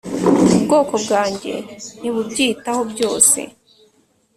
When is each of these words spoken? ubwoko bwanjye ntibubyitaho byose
ubwoko 0.55 0.93
bwanjye 1.03 1.53
ntibubyitaho 1.99 2.81
byose 2.91 3.39